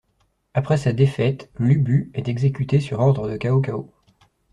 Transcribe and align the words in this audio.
Après 0.55 0.77
sa 0.77 0.93
défaite, 0.93 1.51
Lü 1.59 1.77
Bu 1.77 2.09
est 2.15 2.27
exécuté 2.27 2.79
sur 2.79 3.01
ordre 3.01 3.29
de 3.29 3.37
Cao 3.37 3.61
Cao. 3.61 3.87